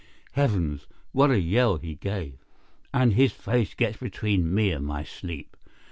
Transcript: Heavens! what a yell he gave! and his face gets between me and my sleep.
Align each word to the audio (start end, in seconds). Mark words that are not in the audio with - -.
Heavens! 0.31 0.87
what 1.11 1.29
a 1.29 1.39
yell 1.39 1.77
he 1.77 1.93
gave! 1.93 2.33
and 2.91 3.13
his 3.13 3.33
face 3.33 3.75
gets 3.75 3.97
between 3.97 4.51
me 4.51 4.71
and 4.71 4.83
my 4.83 5.03
sleep. 5.03 5.55